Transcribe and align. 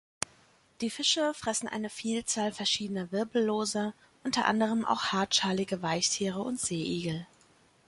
Die 0.81 0.89
Fische 0.89 1.31
fressen 1.35 1.67
eine 1.69 1.91
Vielzahl 1.91 2.51
verschiedener 2.51 3.11
Wirbelloser, 3.11 3.93
unter 4.23 4.45
anderem 4.45 4.83
auch 4.83 5.11
hartschalige 5.11 5.83
Weichtiere 5.83 6.41
und 6.41 6.59
Seeigel. 6.59 7.27